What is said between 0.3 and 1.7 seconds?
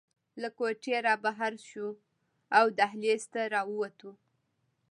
له کوټې رابهر